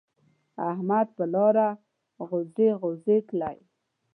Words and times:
احمد 0.69 1.07
پر 1.15 1.25
لار 1.33 1.57
غوزی 2.27 2.67
غوزی 2.79 3.17
تلی. 3.27 3.57